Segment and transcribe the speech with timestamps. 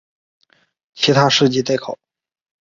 [0.95, 1.95] 其他事迹待考。